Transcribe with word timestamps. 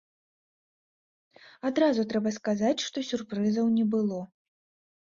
Адразу 1.71 2.07
трэба 2.15 2.29
сказаць, 2.41 2.75
што 2.87 3.07
сюрпрызаў 3.13 3.73
не 3.79 3.85
было. 3.97 4.19